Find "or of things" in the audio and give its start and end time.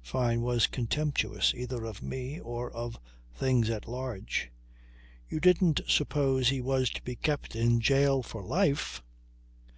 2.40-3.68